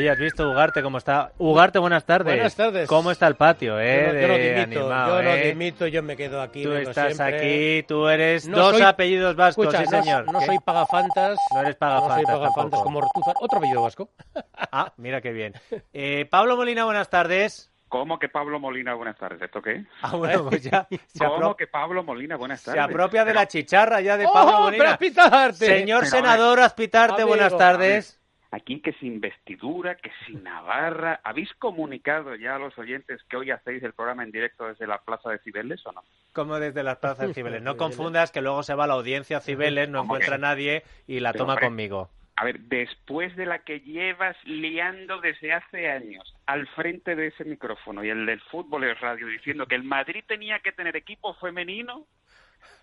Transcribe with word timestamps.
Oye, 0.00 0.08
¿has 0.08 0.18
visto 0.18 0.48
Ugarte 0.48 0.82
cómo 0.82 0.96
está? 0.96 1.32
Ugarte, 1.36 1.78
buenas 1.78 2.06
tardes. 2.06 2.32
Buenas 2.34 2.56
tardes. 2.56 2.88
¿Cómo 2.88 3.10
está 3.10 3.26
el 3.26 3.34
patio, 3.34 3.78
eh? 3.78 4.06
Yo 4.06 4.12
no, 4.14 4.20
yo 4.20 4.28
no 4.28 4.34
dimito, 4.38 4.80
animado, 4.80 5.16
yo 5.18 5.22
no 5.28 5.34
eh? 5.34 5.42
dimito, 5.48 5.86
yo 5.88 6.02
me 6.02 6.16
quedo 6.16 6.40
aquí. 6.40 6.62
Tú 6.62 6.72
estás 6.72 7.14
siempre. 7.16 7.36
aquí, 7.36 7.82
tú 7.86 8.08
eres 8.08 8.48
No 8.48 8.56
dos 8.56 8.70
soy- 8.72 8.82
apellidos 8.82 9.36
vascos, 9.36 9.66
Escucha, 9.66 9.84
sí 9.84 9.94
no- 9.94 10.02
señor. 10.02 10.32
No, 10.32 10.38
¿Qué? 10.38 10.46
soy 10.46 10.58
pagafantas. 10.64 11.36
No 11.52 11.60
eres 11.60 11.64
No 11.64 11.64
soy 11.64 11.74
pagafantas 11.74 12.24
pagafantas 12.34 12.80
como 12.80 12.98
Ortuzar. 13.00 13.34
Otro 13.40 13.58
apellido 13.58 13.82
vasco. 13.82 14.08
Ah, 14.72 14.90
mira 14.96 15.20
qué 15.20 15.32
bien. 15.32 15.52
Eh, 15.92 16.24
Pablo 16.30 16.56
Molina, 16.56 16.84
buenas 16.86 17.10
tardes. 17.10 17.70
¿Cómo 17.88 18.18
que 18.18 18.28
Pablo 18.30 18.58
Molina, 18.60 18.94
buenas 18.94 19.18
tardes? 19.18 19.42
¿Esto 19.42 19.60
qué? 19.60 19.84
Ah, 20.02 20.16
bueno, 20.16 20.46
pues 20.48 20.62
ya 20.62 20.86
se, 21.08 21.18
¿Cómo 21.18 21.50
apro- 21.50 21.56
que 21.56 21.66
Pablo 21.66 22.02
Molina, 22.04 22.36
buenas 22.36 22.60
se 22.62 22.70
tardes? 22.70 22.84
apropia 22.84 23.26
de 23.26 23.34
la 23.34 23.46
chicharra 23.46 24.00
ya 24.00 24.16
de 24.16 24.24
Pablo 24.32 24.56
¡Oh, 24.56 24.60
Molina. 24.62 24.96
pero! 24.98 25.52
Señor 25.52 26.00
Pero, 26.04 26.10
senador 26.10 26.60
Azpitarte, 26.60 27.22
buenas 27.24 27.54
tardes. 27.54 28.19
Aquí 28.52 28.80
que 28.80 28.92
sin 28.94 29.20
vestidura, 29.20 29.94
que 29.96 30.10
sin 30.26 30.42
Navarra. 30.42 31.20
¿Habéis 31.22 31.52
comunicado 31.54 32.34
ya 32.34 32.56
a 32.56 32.58
los 32.58 32.76
oyentes 32.78 33.22
que 33.28 33.36
hoy 33.36 33.50
hacéis 33.52 33.82
el 33.84 33.92
programa 33.92 34.24
en 34.24 34.32
directo 34.32 34.66
desde 34.66 34.88
la 34.88 34.98
Plaza 34.98 35.30
de 35.30 35.38
Cibeles 35.38 35.86
o 35.86 35.92
no? 35.92 36.02
Como 36.32 36.58
desde 36.58 36.82
las 36.82 36.98
plazas 36.98 37.28
de 37.28 37.34
Cibeles. 37.34 37.62
No 37.62 37.76
confundas 37.76 38.32
que 38.32 38.42
luego 38.42 38.64
se 38.64 38.74
va 38.74 38.88
la 38.88 38.94
audiencia 38.94 39.36
a 39.36 39.40
Cibeles, 39.40 39.88
no 39.88 39.98
¿Cómo 40.00 40.16
encuentra 40.16 40.34
a 40.34 40.38
nadie 40.38 40.82
y 41.06 41.20
la 41.20 41.32
Pero, 41.32 41.44
toma 41.44 41.54
hombre, 41.54 41.66
conmigo. 41.66 42.10
A 42.40 42.44
ver, 42.44 42.58
después 42.60 43.36
de 43.36 43.44
la 43.44 43.58
que 43.58 43.80
llevas 43.80 44.34
liando 44.44 45.20
desde 45.20 45.52
hace 45.52 45.90
años 45.90 46.34
al 46.46 46.66
frente 46.68 47.14
de 47.14 47.28
ese 47.28 47.44
micrófono 47.44 48.02
y 48.02 48.08
el 48.08 48.24
del 48.24 48.40
fútbol 48.40 48.84
es 48.84 48.98
radio 48.98 49.26
diciendo 49.26 49.66
que 49.66 49.74
el 49.74 49.84
Madrid 49.84 50.24
tenía 50.26 50.58
que 50.60 50.72
tener 50.72 50.96
equipo 50.96 51.34
femenino, 51.34 52.06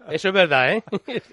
Eso 0.10 0.30
es 0.30 0.34
verdad, 0.34 0.72
¿eh? 0.74 0.84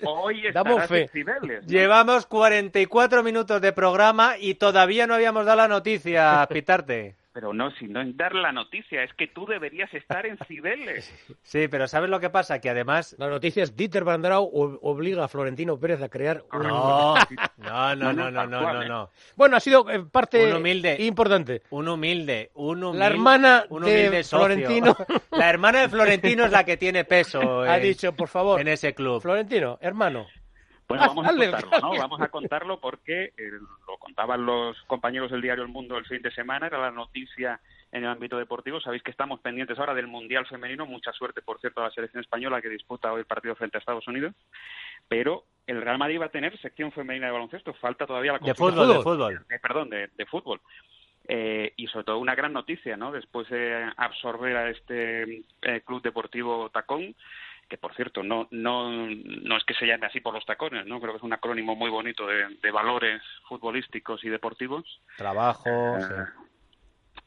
hoy 0.03 0.43
Damos 0.53 0.87
fe. 0.87 1.09
¿no? 1.15 1.61
Llevamos 1.67 2.27
44 2.27 3.23
minutos 3.23 3.61
de 3.61 3.73
programa 3.73 4.37
y 4.39 4.55
todavía 4.55 5.07
no 5.07 5.15
habíamos 5.15 5.47
dado 5.47 5.59
la 5.59 5.69
noticia, 5.69 6.47
Pitarte. 6.51 7.15
Pero 7.35 7.53
no, 7.53 7.73
si 7.73 7.89
no 7.89 8.01
es 8.01 8.17
dar 8.17 8.33
la 8.33 8.53
noticia, 8.53 9.03
es 9.03 9.13
que 9.15 9.27
tú 9.27 9.45
deberías 9.45 9.93
estar 9.93 10.25
en 10.25 10.39
Cibeles. 10.47 11.13
Sí, 11.43 11.67
pero 11.69 11.89
¿sabes 11.89 12.09
lo 12.09 12.21
que 12.21 12.31
pasa? 12.31 12.61
Que 12.61 12.71
además... 12.71 13.17
La 13.19 13.29
noticia 13.29 13.63
es 13.65 13.77
Dieter 13.77 14.05
Banderau 14.05 14.45
o- 14.45 14.79
obliga 14.89 15.25
a 15.25 15.29
Florentino 15.29 15.79
Pérez 15.79 16.01
a 16.01 16.09
crear 16.09 16.45
un... 16.53 16.63
No, 16.63 17.15
no, 17.59 17.97
no, 17.97 18.13
no, 18.13 18.31
no, 18.31 18.47
no, 18.47 18.83
¿eh? 18.83 18.89
no. 18.89 19.11
Bueno, 19.37 19.57
ha 19.57 19.61
sido 19.61 19.91
eh, 19.91 20.05
parte 20.05 20.47
Un 20.47 20.59
humilde. 20.59 20.97
importante. 21.01 21.63
Un 21.71 21.89
humilde, 21.89 22.51
un 22.55 22.83
humilde. 22.85 22.99
La 23.01 23.07
hermana 23.09 23.65
un 23.69 23.83
de 23.85 24.23
socio. 24.23 24.39
Florentino. 24.47 24.97
La 25.33 25.51
hermana 25.51 25.81
de 25.83 25.89
Florentino 25.89 26.45
es 26.45 26.53
la 26.53 26.63
que 26.65 26.77
tiene 26.77 27.05
peso 27.05 27.63
Ha 27.63 27.77
en- 27.79 27.83
dicho, 27.83 28.13
por 28.15 28.29
favor, 28.29 28.61
en 28.61 28.69
ese 28.69 28.95
club. 28.95 29.21
Florentino, 29.21 29.77
hermano. 29.81 30.27
Bueno, 30.89 31.05
Ah, 31.05 31.09
vamos 31.09 31.27
a 31.27 31.31
contarlo, 31.31 31.81
¿no? 31.81 31.99
Vamos 31.99 32.21
a 32.21 32.29
contarlo 32.29 32.81
porque 32.81 33.33
eh, 33.37 33.51
lo 33.89 33.97
contaban 33.99 34.45
los 34.45 34.77
compañeros 34.83 35.31
del 35.31 35.41
diario 35.41 35.65
El 35.65 35.71
Mundo 35.71 35.97
el 35.97 36.05
fin 36.07 36.21
de 36.23 36.31
semana, 36.33 36.67
era 36.67 36.79
la 36.79 36.91
noticia 36.91 37.61
en 37.91 38.05
el 38.05 38.11
ámbito 38.11 38.37
deportivo. 38.39 38.81
Sabéis 38.81 39.03
que 39.03 39.11
estamos 39.11 39.41
pendientes 39.41 39.79
ahora 39.79 39.95
del 39.95 40.09
Mundial 40.09 40.47
Femenino. 40.47 40.85
Mucha 40.85 41.13
suerte, 41.13 41.43
por 41.43 41.61
cierto, 41.61 41.81
a 41.81 41.85
la 41.85 41.91
selección 41.91 42.23
española 42.23 42.61
que 42.61 42.69
disputa 42.69 43.13
hoy 43.13 43.21
el 43.21 43.27
partido 43.27 43.55
frente 43.55 43.79
a 43.79 43.81
Estados 43.81 44.07
Unidos. 44.09 44.35
Pero 45.09 45.45
el 45.67 45.81
Real 45.81 45.99
Madrid 45.99 46.21
va 46.21 46.27
a 46.27 46.31
tener 46.31 46.59
sección 46.61 46.93
femenina 46.93 47.27
de 47.27 47.33
baloncesto. 47.33 47.73
Falta 47.75 48.07
todavía 48.07 48.33
la 48.33 48.39
De 48.39 48.55
fútbol, 48.55 48.89
de 48.89 49.03
fútbol. 49.03 49.47
Eh, 49.49 49.59
perdón, 49.63 49.91
de, 49.91 50.09
de 50.09 50.27
fútbol. 50.27 50.61
Eh, 51.27 51.73
y 51.77 51.87
sobre 51.87 52.05
todo 52.05 52.19
una 52.19 52.35
gran 52.35 52.53
noticia, 52.53 52.97
¿no? 52.99 53.11
Después 53.11 53.49
de 53.49 53.91
absorber 53.97 54.57
a 54.57 54.71
este 54.71 55.43
eh, 55.63 55.81
Club 55.87 56.03
Deportivo 56.03 56.69
Tacón, 56.71 57.15
que 57.75 57.79
por 57.79 57.93
cierto 57.97 58.23
no, 58.23 58.47
no, 58.53 58.89
no 58.89 59.57
es 59.57 59.65
que 59.65 59.75
se 59.75 59.85
llame 59.85 60.07
así 60.07 60.21
por 60.21 60.33
los 60.33 60.47
tacones, 60.47 60.87
¿no? 60.87 61.01
Creo 61.01 61.13
que 61.13 61.17
es 61.17 61.25
un 61.25 61.33
acrónimo 61.33 61.75
muy 61.75 61.91
bonito 61.91 62.25
de, 62.25 62.57
de 62.63 62.71
valores 62.71 63.21
futbolísticos 63.49 64.23
y 64.23 64.29
deportivos. 64.29 64.85
Trabajo. 65.17 65.99
Sí. 65.99 66.15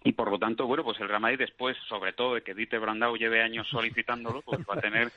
y 0.06 0.14
por 0.14 0.32
lo 0.32 0.40
tanto, 0.40 0.66
bueno, 0.66 0.86
pues 0.86 1.02
el 1.02 1.10
Real 1.10 1.20
Madrid 1.20 1.40
después, 1.40 1.76
sobre 1.90 2.14
todo 2.14 2.36
de 2.36 2.44
que 2.44 2.54
Dieter 2.54 2.80
Brandau 2.80 3.18
lleve 3.18 3.42
años 3.42 3.68
solicitándolo, 3.68 4.42
pues 4.42 4.62
va 4.62 4.76
a 4.76 4.80
tener 4.82 5.12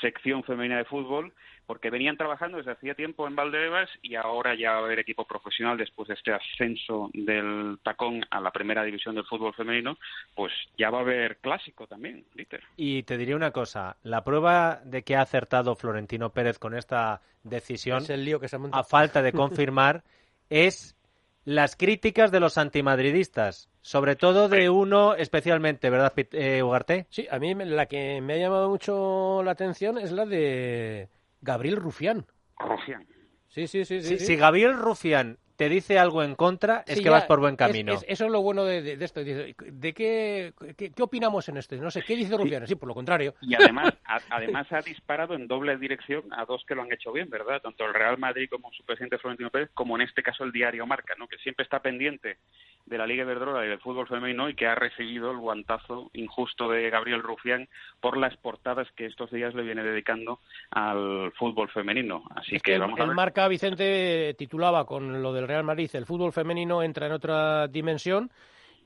sección 0.00 0.42
femenina 0.44 0.78
de 0.78 0.84
fútbol, 0.84 1.32
porque 1.66 1.90
venían 1.90 2.16
trabajando 2.16 2.58
desde 2.58 2.72
hacía 2.72 2.94
tiempo 2.94 3.28
en 3.28 3.36
Valdebebas 3.36 3.88
y 4.02 4.16
ahora 4.16 4.56
ya 4.56 4.72
va 4.72 4.78
a 4.78 4.84
haber 4.84 4.98
equipo 4.98 5.24
profesional 5.24 5.78
después 5.78 6.08
de 6.08 6.14
este 6.14 6.32
ascenso 6.32 7.10
del 7.14 7.78
tacón 7.84 8.24
a 8.30 8.40
la 8.40 8.50
primera 8.50 8.82
división 8.82 9.14
del 9.14 9.24
fútbol 9.24 9.54
femenino, 9.54 9.96
pues 10.34 10.52
ya 10.76 10.90
va 10.90 10.98
a 10.98 11.02
haber 11.02 11.36
clásico 11.36 11.86
también, 11.86 12.24
Dieter. 12.34 12.62
Y 12.76 13.04
te 13.04 13.16
diré 13.16 13.36
una 13.36 13.52
cosa, 13.52 13.96
la 14.02 14.24
prueba 14.24 14.80
de 14.84 15.02
que 15.02 15.14
ha 15.14 15.22
acertado 15.22 15.76
Florentino 15.76 16.30
Pérez 16.30 16.58
con 16.58 16.74
esta 16.74 17.20
decisión, 17.44 18.02
Es 18.02 18.10
el 18.10 18.24
lío 18.24 18.40
que 18.40 18.48
se 18.48 18.56
ha 18.56 18.58
montado. 18.58 18.80
a 18.80 18.84
falta 18.84 19.22
de 19.22 19.32
confirmar, 19.32 20.02
es 20.50 20.96
las 21.50 21.74
críticas 21.74 22.30
de 22.30 22.38
los 22.38 22.58
antimadridistas, 22.58 23.68
sobre 23.82 24.14
todo 24.14 24.48
de 24.48 24.70
uno 24.70 25.14
especialmente, 25.16 25.90
¿verdad, 25.90 26.12
eh, 26.16 26.62
Ugarte? 26.62 27.06
Sí, 27.10 27.26
a 27.28 27.40
mí 27.40 27.56
me- 27.56 27.66
la 27.66 27.86
que 27.86 28.20
me 28.20 28.34
ha 28.34 28.36
llamado 28.36 28.68
mucho 28.68 29.42
la 29.42 29.50
atención 29.50 29.98
es 29.98 30.12
la 30.12 30.26
de 30.26 31.08
Gabriel 31.40 31.76
Rufián. 31.76 32.24
Rufián. 32.56 33.04
Sí, 33.48 33.66
sí, 33.66 33.84
sí. 33.84 34.00
Si, 34.00 34.08
sí, 34.10 34.18
sí. 34.20 34.26
si 34.26 34.36
Gabriel 34.36 34.74
Rufián 34.74 35.38
te 35.60 35.68
dice 35.68 35.98
algo 35.98 36.22
en 36.22 36.36
contra, 36.36 36.84
es 36.86 36.94
Sí, 36.94 37.00
que 37.00 37.04
ya, 37.04 37.10
vas 37.10 37.26
por 37.26 37.38
buen 37.38 37.54
camino. 37.54 37.92
es- 37.92 38.02
eso 38.08 38.24
es 38.24 38.30
lo 38.30 38.40
bueno 38.40 38.64
de, 38.64 38.80
de- 38.80 38.96
de 38.96 39.04
esto. 39.04 39.22
Dice, 39.22 39.54
¿De 39.66 39.92
qué, 39.92 40.54
qué, 40.74 40.90
qué 40.90 41.02
opinamos 41.02 41.46
en 41.50 41.58
esto? 41.58 41.76
No 41.76 41.90
sé, 41.90 42.00
¿qué 42.00 42.16
dice 42.16 42.34
Rufián? 42.34 42.66
Sí, 42.66 42.76
por 42.76 42.88
lo 42.88 42.94
contrario. 42.94 43.34
Y 43.42 43.54
además, 43.54 43.92
a- 44.06 44.20
además 44.30 44.66
ha 44.72 44.80
disparado 44.80 45.34
en 45.34 45.46
doble 45.46 45.76
dirección 45.76 46.24
a 46.32 46.46
dos 46.46 46.64
que 46.66 46.74
lo 46.74 46.80
han 46.80 46.90
hecho 46.94 47.12
bien, 47.12 47.28
¿verdad? 47.28 47.60
Tanto 47.60 47.84
el 47.84 47.92
Real 47.92 48.16
Madrid 48.16 48.48
como 48.50 48.72
su 48.72 48.82
presidente 48.86 49.18
Florentino 49.18 49.50
Pérez, 49.50 49.68
como 49.74 49.96
en 49.96 50.00
este 50.02 50.22
caso 50.22 50.44
el 50.44 50.52
diario 50.52 50.86
Marca, 50.86 51.14
¿no? 51.18 51.28
Que 51.28 51.36
siempre 51.36 51.64
está 51.64 51.80
pendiente 51.82 52.38
de 52.90 52.98
la 52.98 53.06
Liga 53.06 53.22
Iberdrola 53.22 53.64
y 53.64 53.68
del 53.68 53.78
fútbol 53.78 54.08
femenino 54.08 54.48
y 54.48 54.54
que 54.54 54.66
ha 54.66 54.74
recibido 54.74 55.30
el 55.30 55.38
guantazo 55.38 56.10
injusto 56.12 56.68
de 56.68 56.90
Gabriel 56.90 57.22
Rufián 57.22 57.68
por 58.00 58.16
las 58.16 58.36
portadas 58.36 58.88
que 58.96 59.06
estos 59.06 59.30
días 59.30 59.54
le 59.54 59.62
viene 59.62 59.84
dedicando 59.84 60.40
al 60.70 61.32
fútbol 61.38 61.70
femenino. 61.70 62.24
Así 62.34 62.56
Es 62.56 62.62
que, 62.62 62.72
que 62.72 62.74
el, 62.74 62.80
vamos 62.80 62.98
a 62.98 63.04
el 63.04 63.08
ver. 63.10 63.16
marca 63.16 63.46
Vicente 63.46 64.34
titulaba 64.36 64.84
con 64.84 65.22
lo 65.22 65.32
del 65.32 65.46
Real 65.46 65.62
Madrid, 65.62 65.88
el 65.94 66.04
fútbol 66.04 66.32
femenino 66.32 66.82
entra 66.82 67.06
en 67.06 67.12
otra 67.12 67.68
dimensión 67.68 68.30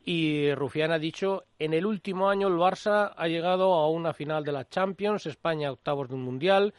y 0.04 0.52
Rufián 0.54 0.92
ha 0.92 0.98
dicho, 0.98 1.44
en 1.58 1.72
el 1.72 1.86
último 1.86 2.28
año 2.28 2.48
el 2.48 2.54
Barça 2.54 3.14
ha 3.16 3.26
llegado 3.26 3.72
a 3.72 3.88
una 3.88 4.12
final 4.12 4.44
de 4.44 4.52
la 4.52 4.68
Champions, 4.68 5.24
España 5.24 5.72
octavos 5.72 6.10
de 6.10 6.14
un 6.14 6.22
mundial 6.22 6.74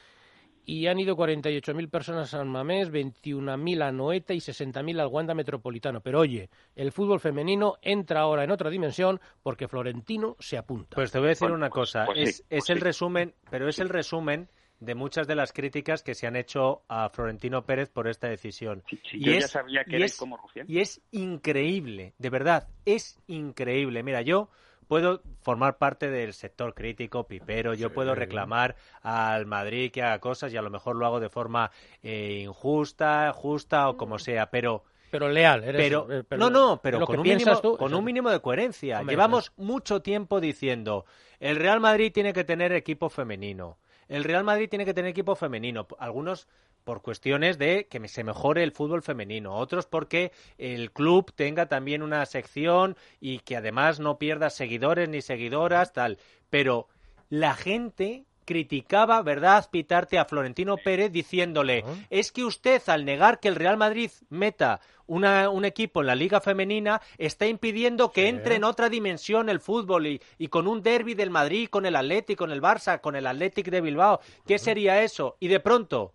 y 0.65 0.87
han 0.87 0.99
ido 0.99 1.15
48.000 1.15 1.89
personas 1.89 2.33
a 2.33 2.37
San 2.39 2.47
Mamés, 2.49 2.91
21.000 2.91 3.81
a 3.83 3.91
Noeta 3.91 4.33
y 4.33 4.37
60.000 4.39 4.99
al 4.99 5.07
Wanda 5.07 5.33
Metropolitano. 5.33 6.01
Pero 6.01 6.19
oye, 6.19 6.49
el 6.75 6.91
fútbol 6.91 7.19
femenino 7.19 7.75
entra 7.81 8.21
ahora 8.21 8.43
en 8.43 8.51
otra 8.51 8.69
dimensión 8.69 9.19
porque 9.43 9.67
Florentino 9.67 10.35
se 10.39 10.57
apunta. 10.57 10.95
Pues 10.95 11.11
te 11.11 11.19
voy 11.19 11.27
a 11.27 11.29
decir 11.29 11.51
una 11.51 11.69
cosa, 11.69 12.05
pues 12.05 12.17
es, 12.19 12.39
es 12.39 12.45
pues 12.49 12.69
el 12.71 12.77
sí. 12.79 12.83
resumen, 12.83 13.33
pero 13.49 13.67
es 13.69 13.79
el 13.79 13.89
resumen 13.89 14.49
de 14.79 14.93
muchas 14.93 15.25
de 15.27 15.35
las 15.35 15.53
críticas 15.53 16.03
que 16.03 16.13
se 16.15 16.27
han 16.27 16.35
hecho 16.35 16.81
a 16.89 17.09
Florentino 17.09 17.63
Pérez 17.65 17.89
por 17.89 18.07
esta 18.09 18.27
decisión. 18.27 18.83
Si- 18.89 18.97
si 19.09 19.17
Y 19.17 19.23
yo 19.25 19.31
ya 19.31 19.37
es- 19.37 19.51
sabía 19.51 19.83
que 19.85 19.97
y 19.99 20.03
es- 20.03 20.17
como 20.17 20.35
Rufián. 20.35 20.65
Y 20.69 20.79
es 20.79 21.01
increíble, 21.11 22.13
de 22.17 22.29
verdad, 22.29 22.67
es 22.85 23.19
increíble. 23.27 24.03
Mira, 24.03 24.21
yo 24.21 24.49
puedo 24.87 25.21
formar 25.41 25.77
parte 25.77 26.09
del 26.09 26.33
sector 26.33 26.73
crítico, 26.73 27.27
pipero, 27.27 27.73
yo 27.73 27.93
puedo 27.93 28.15
reclamar 28.15 28.75
al 29.01 29.45
Madrid 29.45 29.91
que 29.91 30.03
haga 30.03 30.19
cosas 30.19 30.53
y 30.53 30.57
a 30.57 30.61
lo 30.61 30.69
mejor 30.69 30.95
lo 30.95 31.05
hago 31.05 31.19
de 31.19 31.29
forma 31.29 31.71
eh, 32.03 32.43
injusta, 32.45 33.33
justa 33.33 33.89
o 33.89 33.97
como 33.97 34.19
sea, 34.19 34.49
pero 34.49 34.83
Pero 35.11 35.29
leal, 35.29 35.63
eres, 35.63 35.81
pero, 35.81 36.07
eh, 36.11 36.23
no, 36.37 36.49
no, 36.49 36.79
pero 36.81 37.05
con, 37.05 37.19
un 37.19 37.23
mínimo, 37.23 37.61
tú, 37.61 37.77
con 37.77 37.93
un 37.93 38.03
mínimo 38.03 38.29
de 38.29 38.39
coherencia. 38.39 38.99
Hombre, 38.99 39.13
Llevamos 39.13 39.51
mucho 39.57 40.01
tiempo 40.01 40.39
diciendo, 40.39 41.05
el 41.39 41.55
Real 41.57 41.79
Madrid 41.79 42.11
tiene 42.11 42.33
que 42.33 42.43
tener 42.43 42.71
equipo 42.73 43.09
femenino. 43.09 43.77
El 44.07 44.23
Real 44.23 44.43
Madrid 44.43 44.69
tiene 44.69 44.85
que 44.85 44.93
tener 44.93 45.09
equipo 45.09 45.35
femenino. 45.35 45.87
Algunos 45.97 46.47
por 46.85 47.01
cuestiones 47.01 47.57
de 47.57 47.87
que 47.89 48.07
se 48.07 48.23
mejore 48.23 48.63
el 48.63 48.71
fútbol 48.71 49.01
femenino, 49.01 49.55
otros 49.55 49.87
porque 49.87 50.31
el 50.57 50.91
club 50.91 51.33
tenga 51.35 51.65
también 51.65 52.01
una 52.01 52.25
sección 52.25 52.95
y 53.19 53.39
que 53.39 53.57
además 53.57 53.99
no 53.99 54.17
pierda 54.17 54.49
seguidores 54.49 55.09
ni 55.09 55.21
seguidoras, 55.21 55.91
tal. 55.91 56.17
Pero 56.49 56.87
la 57.29 57.55
gente 57.55 58.23
criticaba, 58.45 59.23
¿verdad?, 59.23 59.67
Pitarte 59.71 60.19
a 60.19 60.25
Florentino 60.25 60.77
Pérez 60.77 61.11
diciéndole, 61.11 61.83
es 62.11 62.31
que 62.31 62.45
usted 62.45 62.79
al 62.85 63.03
negar 63.03 63.39
que 63.39 63.47
el 63.47 63.55
Real 63.55 63.75
Madrid 63.75 64.11
meta 64.29 64.79
una- 65.07 65.49
un 65.49 65.65
equipo 65.65 66.01
en 66.01 66.07
la 66.07 66.13
liga 66.15 66.39
femenina 66.39 67.01
está 67.17 67.47
impidiendo 67.47 68.11
que 68.11 68.27
entre 68.27 68.55
en 68.57 68.63
otra 68.63 68.89
dimensión 68.89 69.49
el 69.49 69.59
fútbol 69.59 70.05
y, 70.05 70.21
y 70.37 70.49
con 70.49 70.67
un 70.67 70.83
derby 70.83 71.15
del 71.15 71.31
Madrid, 71.31 71.67
con 71.69 71.87
el 71.87 71.95
Atlético, 71.95 72.43
con 72.43 72.51
el 72.51 72.61
Barça, 72.61 73.01
con 73.01 73.15
el 73.15 73.25
Athletic 73.25 73.71
de 73.71 73.81
Bilbao. 73.81 74.19
¿Qué 74.45 74.59
sería 74.59 75.01
eso? 75.01 75.37
Y 75.39 75.47
de 75.47 75.59
pronto 75.59 76.13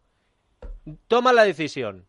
toma 1.09 1.33
la 1.33 1.45
decisión. 1.45 2.07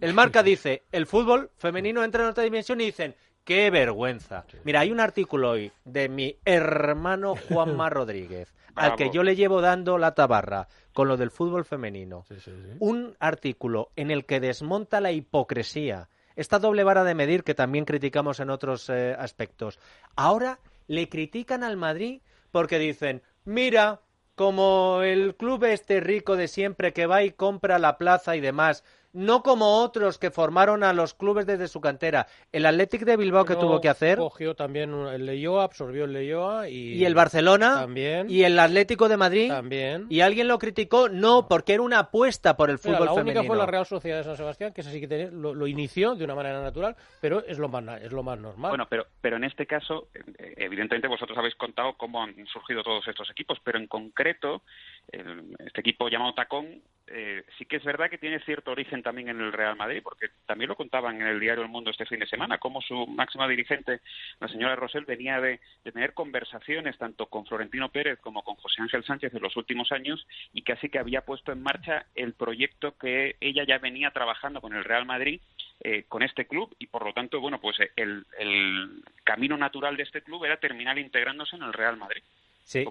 El 0.00 0.14
marca 0.14 0.42
dice, 0.42 0.84
el 0.92 1.06
fútbol 1.06 1.50
femenino 1.56 2.04
entra 2.04 2.24
en 2.24 2.30
otra 2.30 2.44
dimensión 2.44 2.80
y 2.80 2.86
dicen, 2.86 3.14
qué 3.44 3.70
vergüenza. 3.70 4.44
Mira, 4.64 4.80
hay 4.80 4.90
un 4.90 5.00
artículo 5.00 5.50
hoy 5.50 5.72
de 5.84 6.08
mi 6.08 6.36
hermano 6.44 7.34
Juanma 7.36 7.90
Rodríguez, 7.90 8.52
al 8.74 8.96
que 8.96 9.10
yo 9.10 9.22
le 9.22 9.36
llevo 9.36 9.60
dando 9.60 9.98
la 9.98 10.14
tabarra 10.14 10.68
con 10.92 11.08
lo 11.08 11.16
del 11.16 11.30
fútbol 11.30 11.64
femenino. 11.64 12.24
Sí, 12.28 12.36
sí, 12.40 12.50
sí. 12.50 12.76
Un 12.80 13.16
artículo 13.20 13.90
en 13.96 14.10
el 14.10 14.24
que 14.24 14.40
desmonta 14.40 15.00
la 15.00 15.12
hipocresía, 15.12 16.08
esta 16.36 16.58
doble 16.58 16.82
vara 16.82 17.04
de 17.04 17.14
medir 17.14 17.44
que 17.44 17.54
también 17.54 17.84
criticamos 17.84 18.40
en 18.40 18.50
otros 18.50 18.88
eh, 18.90 19.14
aspectos. 19.16 19.78
Ahora 20.16 20.58
le 20.88 21.08
critican 21.08 21.62
al 21.62 21.76
Madrid 21.76 22.20
porque 22.50 22.78
dicen, 22.78 23.22
mira, 23.44 24.00
como 24.34 25.02
el 25.02 25.36
club 25.36 25.64
este 25.64 26.00
rico 26.00 26.36
de 26.36 26.48
siempre 26.48 26.92
que 26.92 27.06
va 27.06 27.22
y 27.22 27.30
compra 27.32 27.78
la 27.78 27.98
plaza 27.98 28.36
y 28.36 28.40
demás, 28.40 28.84
no 29.14 29.42
como 29.42 29.78
otros 29.78 30.18
que 30.18 30.30
formaron 30.30 30.82
a 30.82 30.92
los 30.92 31.14
clubes 31.14 31.46
desde 31.46 31.68
su 31.68 31.80
cantera. 31.80 32.26
El 32.52 32.66
Athletic 32.66 33.04
de 33.04 33.16
Bilbao 33.16 33.44
que 33.44 33.54
tuvo 33.54 33.80
que 33.80 33.88
hacer. 33.88 34.18
Cogió 34.18 34.54
también 34.54 34.92
el 34.92 35.24
Leyoa, 35.24 35.64
absorbió 35.64 36.04
el 36.04 36.12
Leyoa 36.12 36.68
y. 36.68 36.94
Y 36.94 37.04
el 37.04 37.14
Barcelona. 37.14 37.80
También. 37.80 38.28
Y 38.28 38.42
el 38.42 38.58
Atlético 38.58 39.08
de 39.08 39.16
Madrid. 39.16 39.48
También. 39.48 40.06
Y 40.10 40.20
alguien 40.20 40.48
lo 40.48 40.58
criticó, 40.58 41.08
no, 41.08 41.48
porque 41.48 41.74
era 41.74 41.82
una 41.82 42.00
apuesta 42.00 42.56
por 42.56 42.70
el 42.70 42.78
fútbol 42.78 43.06
la 43.06 43.14
femenino. 43.14 43.40
única 43.40 43.42
fue 43.44 43.56
la 43.56 43.66
Real 43.66 43.86
Sociedad 43.86 44.18
de 44.18 44.24
San 44.24 44.36
Sebastián, 44.36 44.72
que 44.72 44.80
es 44.80 44.86
así 44.86 45.00
que 45.00 45.30
lo, 45.32 45.66
inició 45.66 46.14
de 46.14 46.24
una 46.24 46.34
manera 46.34 46.60
natural, 46.60 46.96
pero 47.20 47.44
es 47.46 47.58
lo 47.58 47.68
más, 47.68 48.02
es 48.02 48.12
lo 48.12 48.22
más 48.22 48.38
normal. 48.38 48.70
Bueno, 48.70 48.86
pero, 48.90 49.06
pero 49.20 49.36
en 49.36 49.44
este 49.44 49.66
caso, 49.66 50.08
evidentemente 50.56 51.08
vosotros 51.08 51.38
habéis 51.38 51.54
contado 51.54 51.94
cómo 51.96 52.22
han 52.22 52.34
surgido 52.46 52.82
todos 52.82 53.06
estos 53.06 53.30
equipos, 53.30 53.58
pero 53.62 53.78
en 53.78 53.86
concreto, 53.86 54.62
este 55.08 55.80
equipo 55.80 56.08
llamado 56.08 56.34
Tacón 56.34 56.82
eh, 57.06 57.44
sí 57.58 57.66
que 57.66 57.76
es 57.76 57.84
verdad 57.84 58.08
que 58.08 58.16
tiene 58.16 58.40
cierto 58.40 58.70
origen 58.70 59.02
también 59.02 59.28
en 59.28 59.38
el 59.38 59.52
Real 59.52 59.76
Madrid, 59.76 60.00
porque 60.02 60.28
también 60.46 60.68
lo 60.68 60.76
contaban 60.76 61.20
en 61.20 61.26
el 61.26 61.38
diario 61.38 61.62
El 61.62 61.68
Mundo 61.68 61.90
este 61.90 62.06
fin 62.06 62.18
de 62.18 62.26
semana, 62.26 62.58
como 62.58 62.80
su 62.80 63.06
máxima 63.06 63.46
dirigente, 63.46 64.00
la 64.40 64.48
señora 64.48 64.76
Rosell, 64.76 65.04
venía 65.04 65.38
de, 65.40 65.60
tener 65.82 66.14
conversaciones 66.14 66.96
tanto 66.96 67.26
con 67.26 67.44
Florentino 67.44 67.90
Pérez 67.90 68.18
como 68.20 68.42
con 68.42 68.54
José 68.56 68.80
Ángel 68.80 69.04
Sánchez 69.04 69.34
en 69.34 69.42
los 69.42 69.56
últimos 69.56 69.92
años 69.92 70.26
y 70.54 70.62
casi 70.62 70.88
que 70.88 70.98
había 70.98 71.20
puesto 71.20 71.52
en 71.52 71.62
marcha 71.62 72.06
el 72.14 72.32
proyecto 72.32 72.96
que 72.96 73.36
ella 73.40 73.64
ya 73.64 73.78
venía 73.78 74.10
trabajando 74.10 74.62
con 74.62 74.74
el 74.74 74.84
Real 74.84 75.04
Madrid, 75.04 75.40
eh, 75.80 76.04
con 76.08 76.22
este 76.22 76.46
club, 76.46 76.74
y 76.78 76.86
por 76.86 77.04
lo 77.04 77.12
tanto, 77.12 77.38
bueno, 77.40 77.60
pues 77.60 77.76
el 77.96 78.24
camino 79.24 79.58
natural 79.58 79.96
de 79.96 80.04
este 80.04 80.22
club 80.22 80.44
era 80.44 80.56
terminar 80.56 80.98
integrándose 80.98 81.56
en 81.56 81.64
el 81.64 81.72
Real 81.74 81.98
Madrid. 81.98 82.22
Sí, 82.64 82.86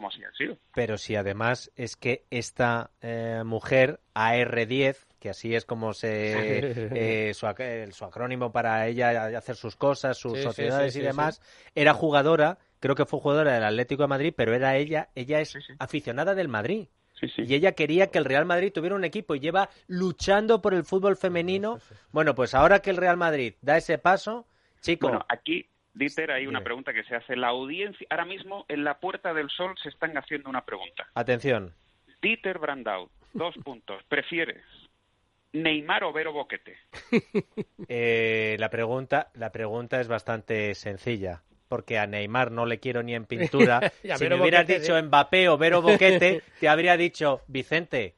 Pero 0.76 0.98
si 1.00 1.16
además 1.16 1.72
es 1.76 1.96
que 1.96 2.26
esta 2.30 2.92
eh, 3.02 3.42
mujer, 3.44 4.00
AR10, 4.14 4.98
que 5.20 5.32
así 5.32 5.56
es 5.56 5.66
como 5.66 5.94
se 5.94 6.30
eh, 7.30 7.34
su, 7.34 7.48
acrónimo 7.48 8.52
para 8.52 8.88
ella 8.88 9.36
hacer 9.36 9.56
sus 9.56 9.76
cosas, 9.76 10.18
sus 10.18 10.40
sociedades 10.42 10.96
y 10.96 11.02
demás, 11.02 11.42
era 11.74 11.96
jugadora, 11.96 12.60
creo 12.80 12.94
que 12.94 13.06
fue 13.06 13.20
jugadora 13.20 13.56
del 13.56 13.64
Atlético 13.64 14.04
de 14.04 14.10
Madrid, 14.10 14.34
pero 14.38 14.54
era 14.54 14.78
ella, 14.78 15.10
ella 15.16 15.40
es 15.42 15.58
aficionada 15.80 16.36
del 16.36 16.50
Madrid. 16.50 16.88
Y 17.38 17.56
ella 17.56 17.72
quería 17.72 18.08
que 18.08 18.18
el 18.18 18.26
Real 18.26 18.46
Madrid 18.46 18.72
tuviera 18.72 18.96
un 18.96 19.06
equipo 19.06 19.34
y 19.34 19.40
lleva 19.40 19.70
luchando 19.88 20.62
por 20.62 20.74
el 20.74 20.84
fútbol 20.84 21.18
femenino. 21.18 21.80
Bueno, 22.12 22.36
pues 22.36 22.54
ahora 22.54 22.80
que 22.80 22.92
el 22.92 22.98
Real 22.98 23.18
Madrid 23.18 23.56
da 23.62 23.78
ese 23.78 23.98
paso, 23.98 24.46
chico. 24.82 25.08
Bueno, 25.08 25.26
aquí 25.30 25.68
Dieter, 25.94 26.32
hay 26.32 26.48
una 26.48 26.62
pregunta 26.62 26.94
que 26.94 27.04
se 27.04 27.16
hace. 27.16 27.36
La 27.36 27.50
audiencia, 27.50 28.08
ahora 28.10 28.26
mismo 28.26 28.66
en 28.68 28.84
la 28.84 29.00
Puerta 29.00 29.34
del 29.34 29.50
Sol 29.50 29.76
se 29.82 29.90
están 29.90 30.18
haciendo 30.18 30.50
una 30.50 30.66
pregunta. 30.66 31.08
Atención. 31.14 31.74
Dieter 32.22 32.58
Brandau, 32.58 33.10
dos 33.34 33.56
puntos. 33.64 34.02
¿Prefieres 34.08 34.64
Neymar 35.52 36.04
o 36.04 36.14
Vero 36.14 36.34
Boquete? 36.34 36.78
Eh, 37.90 38.56
la, 38.60 38.70
pregunta, 38.70 39.30
la 39.34 39.52
pregunta 39.52 40.00
es 40.00 40.08
bastante 40.08 40.74
sencilla. 40.74 41.44
Porque 41.68 41.98
a 41.98 42.08
Neymar 42.08 42.52
no 42.52 42.66
le 42.66 42.80
quiero 42.80 43.04
ni 43.04 43.14
en 43.14 43.26
pintura. 43.26 43.92
si 44.02 44.28
me 44.28 44.40
hubieras 44.40 44.66
dicho 44.66 45.02
Mbappé 45.02 45.50
o 45.50 45.58
Vero 45.58 45.82
Boquete, 45.82 46.42
te 46.60 46.70
habría 46.70 46.98
dicho, 46.98 47.42
Vicente, 47.48 48.16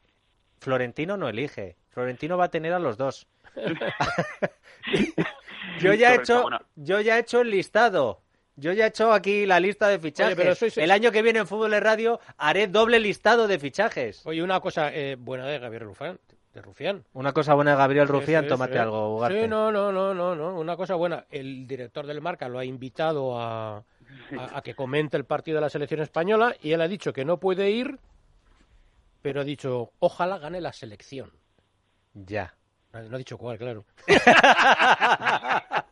Florentino 0.59 1.17
no 1.17 1.29
elige. 1.29 1.75
Florentino 1.89 2.37
va 2.37 2.45
a 2.45 2.51
tener 2.51 2.73
a 2.73 2.79
los 2.79 2.97
dos. 2.97 3.27
Yo 5.81 5.93
ya 5.93 6.13
he 6.13 6.17
hecho, 6.17 6.47
yo 6.75 7.01
ya 7.01 7.17
he 7.17 7.21
hecho 7.21 7.41
el 7.41 7.51
listado. 7.51 8.21
Yo 8.57 8.71
ya 8.71 8.85
he 8.85 8.87
hecho 8.87 9.11
aquí 9.11 9.45
la 9.45 9.59
lista 9.59 9.89
de 9.89 9.99
fichajes. 9.99 10.77
El 10.77 10.91
año 10.91 11.11
que 11.11 11.21
viene 11.21 11.39
en 11.39 11.47
Fútbol 11.47 11.71
de 11.71 11.79
Radio 11.81 12.19
haré 12.37 12.67
doble 12.67 12.99
listado 12.99 13.47
de 13.47 13.59
fichajes. 13.59 14.25
Oye, 14.25 14.41
una 14.41 14.61
cosa 14.61 14.93
eh, 14.93 15.17
buena 15.19 15.45
de 15.45 15.59
Gabriel 15.59 15.83
Rufián. 15.85 16.19
De 16.53 16.61
Rufián. 16.61 17.03
Una 17.11 17.33
cosa 17.33 17.53
buena 17.53 17.71
de 17.71 17.77
Gabriel 17.77 18.07
Rufián, 18.07 18.47
tómate 18.47 18.79
algo, 18.79 19.17
Ugarte. 19.17 19.41
Sí, 19.41 19.47
no, 19.47 19.73
no, 19.73 19.91
no, 19.91 20.13
no, 20.13 20.35
no. 20.35 20.57
Una 20.57 20.77
cosa 20.77 20.95
buena. 20.95 21.25
El 21.29 21.67
director 21.67 22.07
del 22.07 22.21
Marca 22.21 22.47
lo 22.47 22.59
ha 22.59 22.63
invitado 22.63 23.37
a, 23.37 23.83
a 24.53 24.61
que 24.61 24.73
comente 24.73 25.17
el 25.17 25.25
partido 25.25 25.55
de 25.55 25.61
la 25.61 25.69
selección 25.69 25.99
española 25.99 26.55
y 26.61 26.71
él 26.71 26.79
ha 26.79 26.87
dicho 26.87 27.11
que 27.11 27.25
no 27.25 27.41
puede 27.41 27.71
ir, 27.71 27.99
pero 29.21 29.41
ha 29.41 29.43
dicho, 29.43 29.91
ojalá 29.99 30.37
gane 30.37 30.61
la 30.61 30.71
selección. 30.71 31.33
Ya. 32.13 32.55
No 33.03 33.15
ha 33.15 33.17
dicho 33.17 33.37
cuál, 33.37 33.57
claro. 33.57 33.85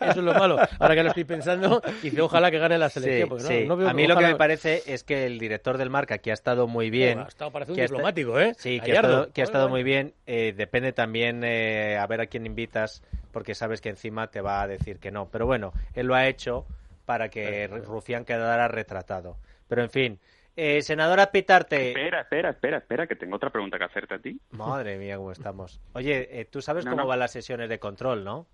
Eso 0.00 0.10
es 0.10 0.16
lo 0.16 0.34
malo. 0.34 0.58
Ahora 0.78 0.94
que 0.94 1.02
lo 1.02 1.08
estoy 1.08 1.24
pensando, 1.24 1.82
dice 2.02 2.20
ojalá 2.20 2.50
que 2.50 2.58
gane 2.58 2.78
la 2.78 2.88
selección. 2.88 3.86
a 3.86 3.92
mí 3.92 4.06
lo 4.06 4.16
que 4.16 4.26
me 4.26 4.36
parece 4.36 4.82
es 4.86 5.04
que 5.04 5.26
el 5.26 5.38
director 5.38 5.78
del 5.78 5.90
marca, 5.90 6.18
que 6.18 6.30
ha 6.30 6.34
estado 6.34 6.66
muy 6.66 6.90
bien. 6.90 7.20
ha 7.20 7.28
estado 7.28 7.50
parece 7.50 7.72
un 7.72 7.78
diplomático, 7.78 8.38
¿eh? 8.38 8.54
Sí, 8.56 8.80
que 8.80 8.92
ha 8.92 8.96
estado, 8.96 9.32
que 9.32 9.40
ha 9.40 9.44
estado 9.44 9.68
muy 9.68 9.82
bien. 9.82 10.14
Eh, 10.26 10.54
depende 10.56 10.92
también 10.92 11.42
eh, 11.44 11.98
a 11.98 12.06
ver 12.06 12.20
a 12.20 12.26
quién 12.26 12.46
invitas, 12.46 13.02
porque 13.32 13.54
sabes 13.54 13.80
que 13.80 13.88
encima 13.88 14.28
te 14.28 14.40
va 14.40 14.62
a 14.62 14.66
decir 14.66 14.98
que 14.98 15.10
no. 15.10 15.28
Pero 15.30 15.46
bueno, 15.46 15.72
él 15.94 16.06
lo 16.06 16.14
ha 16.14 16.26
hecho 16.26 16.66
para 17.04 17.28
que 17.28 17.66
Rufián 17.68 18.24
quedara 18.24 18.68
retratado. 18.68 19.36
Pero 19.68 19.82
en 19.82 19.90
fin, 19.90 20.20
eh, 20.56 20.80
senadora 20.82 21.30
Pitarte. 21.30 21.88
Espera, 21.88 22.22
espera, 22.22 22.50
espera, 22.50 22.78
espera, 22.78 23.06
que 23.06 23.14
tengo 23.14 23.36
otra 23.36 23.50
pregunta 23.50 23.78
que 23.78 23.84
hacerte 23.84 24.14
a 24.14 24.18
ti. 24.18 24.40
Madre 24.52 24.96
mía, 24.96 25.18
cómo 25.18 25.30
estamos. 25.32 25.80
Oye, 25.92 26.40
eh, 26.40 26.46
tú 26.46 26.62
sabes 26.62 26.86
cómo 26.86 27.06
van 27.06 27.18
las 27.18 27.32
sesiones 27.32 27.68
de 27.68 27.78
control, 27.78 28.24
¿no? 28.24 28.46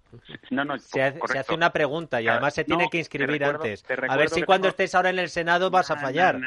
No, 0.51 0.65
no, 0.65 0.79
se, 0.79 1.01
hace, 1.03 1.55
una 1.55 1.73
pregunta 1.73 2.21
y 2.21 2.29
además 2.29 2.55
se 2.55 2.65
tiene 2.65 2.89
que 2.91 2.99
inscribir 2.99 3.45
antes. 3.45 3.85
A 4.09 4.17
ver 4.17 4.29
si 4.29 4.43
cuando 4.43 4.69
estés 4.69 4.95
ahora 4.95 5.11
en 5.11 5.19
el 5.19 5.29
Senado 5.29 5.71
vas 5.71 5.91
a 5.91 5.97
fallar. 5.97 6.39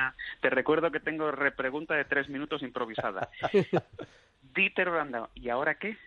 te 0.41 0.49
recuerdo 0.49 0.91
que 0.91 0.99
tengo 0.99 1.31
repregunta 1.31 1.95
de 1.95 2.05
tres 2.05 2.29
minutos 2.29 2.61
improvisada. 2.61 3.29
Dieter 4.55 4.89
Brandau, 4.89 5.29
¿y 5.35 5.49
ahora 5.49 5.75
qué? 5.75 5.97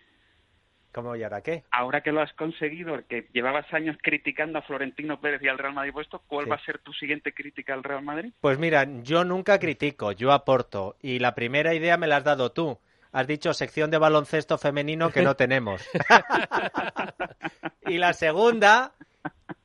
¿Cómo 0.91 1.15
y 1.15 1.23
ahora 1.23 1.41
qué? 1.41 1.63
Ahora 1.71 2.01
que 2.01 2.11
lo 2.11 2.21
has 2.21 2.33
conseguido, 2.33 2.97
que 3.07 3.29
llevabas 3.31 3.71
años 3.73 3.95
criticando 4.01 4.57
a 4.57 4.63
Florentino 4.63 5.21
Pérez 5.21 5.41
y 5.43 5.47
al 5.47 5.59
Real 5.59 5.73
Madrid 5.73 5.93
puesto, 5.93 6.23
¿cuál 6.27 6.51
va 6.51 6.55
a 6.55 6.65
ser 6.65 6.79
tu 6.79 6.93
siguiente 6.93 7.31
crítica 7.31 7.73
al 7.73 7.83
Real 7.83 8.03
Madrid? 8.03 8.33
Pues 8.41 8.57
mira, 8.57 8.87
yo 9.03 9.23
nunca 9.23 9.59
critico, 9.59 10.11
yo 10.11 10.31
aporto. 10.31 10.95
Y 11.01 11.19
la 11.19 11.35
primera 11.35 11.75
idea 11.75 11.97
me 11.97 12.07
la 12.07 12.17
has 12.17 12.23
dado 12.23 12.51
tú. 12.51 12.79
Has 13.11 13.27
dicho 13.27 13.53
sección 13.53 13.91
de 13.91 13.97
baloncesto 13.97 14.57
femenino 14.57 15.11
que 15.11 15.21
no 15.21 15.35
tenemos. 15.35 15.87
y 17.85 17.97
la 17.97 18.13
segunda, 18.13 18.93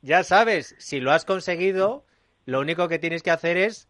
ya 0.02 0.24
sabes, 0.24 0.74
si 0.78 1.00
lo 1.00 1.12
has 1.12 1.24
conseguido, 1.24 2.04
lo 2.46 2.60
único 2.60 2.88
que 2.88 2.98
tienes 2.98 3.22
que 3.22 3.30
hacer 3.30 3.56
es 3.56 3.88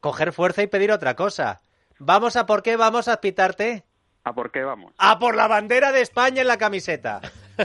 coger 0.00 0.32
fuerza 0.32 0.62
y 0.62 0.66
pedir 0.66 0.92
otra 0.92 1.14
cosa. 1.14 1.62
Vamos 1.98 2.36
a 2.36 2.46
por 2.46 2.62
qué 2.62 2.76
vamos 2.76 3.08
a 3.08 3.20
pitarte. 3.20 3.84
¿A 4.24 4.34
por 4.34 4.50
qué 4.50 4.62
vamos? 4.62 4.92
A 4.98 5.18
por 5.18 5.34
la 5.34 5.48
bandera 5.48 5.92
de 5.92 6.02
España 6.02 6.42
en 6.42 6.48
la 6.48 6.58
camiseta. 6.58 7.20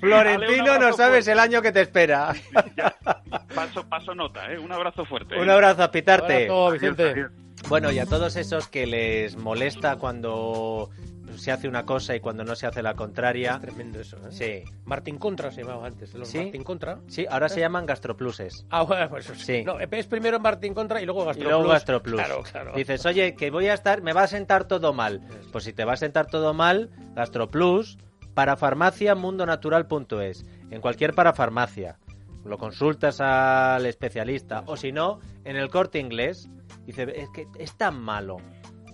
Florentino, 0.00 0.78
no 0.78 0.92
sabes 0.92 1.26
el 1.28 1.38
año 1.38 1.62
que 1.62 1.72
te 1.72 1.82
espera. 1.82 2.34
Paso, 3.54 3.88
paso 3.88 4.14
nota, 4.14 4.52
¿eh? 4.52 4.58
Un 4.58 4.70
abrazo 4.70 5.06
fuerte. 5.06 5.38
Un 5.38 5.48
abrazo 5.48 5.82
a 5.82 5.90
pitarte. 5.90 6.48
Vicente. 6.72 7.28
Bueno, 7.68 7.90
y 7.90 7.98
a 7.98 8.06
todos 8.06 8.36
esos 8.36 8.68
que 8.68 8.86
les 8.86 9.36
molesta 9.36 9.96
cuando 9.96 10.90
se 11.36 11.52
hace 11.52 11.68
una 11.68 11.84
cosa 11.84 12.14
y 12.14 12.20
cuando 12.20 12.44
no 12.44 12.56
se 12.56 12.66
hace 12.66 12.82
la 12.82 12.94
contraria. 12.94 13.54
Es 13.54 13.60
tremendo 13.60 14.00
eso, 14.00 14.16
¿eh? 14.18 14.64
Sí. 14.64 14.72
Martín 14.84 15.18
Contra 15.18 15.50
se 15.50 15.62
llamaba 15.62 15.86
antes, 15.86 16.14
los 16.14 16.28
¿Sí? 16.28 16.38
Martín 16.38 16.64
Contra. 16.64 16.98
Sí, 17.08 17.26
ahora 17.28 17.48
se 17.48 17.60
llaman 17.60 17.86
gastropluses. 17.86 18.66
Ah, 18.70 18.82
bueno, 18.82 19.08
pues 19.08 19.26
sí. 19.36 19.62
No, 19.64 19.78
es 19.78 20.06
primero 20.06 20.40
Martín 20.40 20.74
Contra 20.74 21.00
y 21.00 21.04
luego 21.04 21.24
Gastroplus. 21.24 21.46
Y 21.46 21.50
luego 21.50 21.68
Gastroplus. 21.68 22.14
Claro, 22.14 22.42
claro. 22.42 22.72
Dices, 22.74 23.04
oye, 23.06 23.34
que 23.34 23.50
voy 23.50 23.68
a 23.68 23.74
estar, 23.74 24.02
me 24.02 24.12
va 24.12 24.22
a 24.22 24.26
sentar 24.26 24.66
todo 24.66 24.92
mal. 24.92 25.22
Pues 25.52 25.64
si 25.64 25.72
te 25.72 25.84
va 25.84 25.94
a 25.94 25.96
sentar 25.96 26.26
todo 26.26 26.54
mal, 26.54 26.90
Gastroplus, 27.14 27.98
para 28.34 28.56
farmacia 28.56 29.14
mundonatural.es. 29.14 30.44
En 30.70 30.80
cualquier 30.80 31.14
parafarmacia. 31.14 31.98
Lo 32.44 32.58
consultas 32.58 33.20
al 33.20 33.86
especialista. 33.86 34.62
O 34.66 34.76
si 34.76 34.92
no, 34.92 35.20
en 35.44 35.56
el 35.56 35.68
corte 35.70 35.98
inglés. 35.98 36.48
Dice, 36.84 37.06
es 37.16 37.28
que 37.30 37.46
es 37.58 37.76
tan 37.76 38.00
malo 38.00 38.36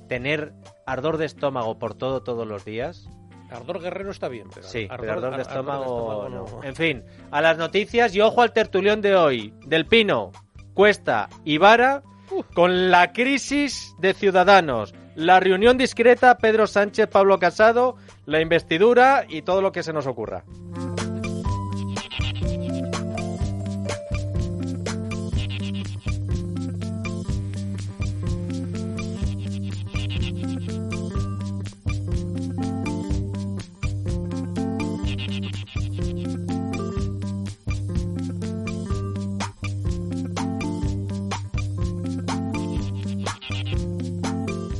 tener 0.08 0.52
ardor 0.86 1.18
de 1.18 1.26
estómago 1.26 1.78
por 1.78 1.94
todo 1.94 2.22
todos 2.22 2.46
los 2.46 2.64
días. 2.64 3.08
Ardor 3.50 3.82
guerrero 3.82 4.10
está 4.10 4.28
bien, 4.28 4.48
pero 4.52 4.66
sí, 4.66 4.86
ardor, 4.88 5.36
de 5.36 5.42
estómago, 5.42 6.28
no. 6.30 6.64
En 6.64 6.74
fin, 6.74 7.04
a 7.30 7.42
las 7.42 7.58
noticias 7.58 8.14
y 8.14 8.20
ojo 8.20 8.40
al 8.40 8.52
tertulión 8.52 9.02
de 9.02 9.14
hoy, 9.14 9.52
del 9.66 9.84
Pino, 9.84 10.32
Cuesta 10.72 11.28
y 11.44 11.58
Vara, 11.58 12.02
con 12.54 12.90
la 12.90 13.12
crisis 13.12 13.94
de 13.98 14.14
Ciudadanos, 14.14 14.94
la 15.14 15.38
reunión 15.38 15.76
discreta 15.76 16.38
Pedro 16.38 16.66
Sánchez, 16.66 17.08
Pablo 17.08 17.38
Casado, 17.38 17.96
la 18.24 18.40
investidura 18.40 19.26
y 19.28 19.42
todo 19.42 19.60
lo 19.60 19.70
que 19.70 19.82
se 19.82 19.92
nos 19.92 20.06
ocurra. 20.06 20.44